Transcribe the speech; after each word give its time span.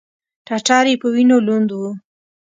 ټټر 0.47 0.85
یې 0.91 0.95
په 1.01 1.07
وینو 1.13 1.37
لوند 1.45 1.69
و. 1.79 1.81